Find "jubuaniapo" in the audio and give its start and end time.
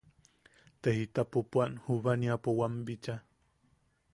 1.83-2.57